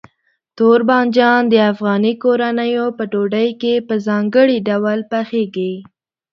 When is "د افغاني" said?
1.49-2.13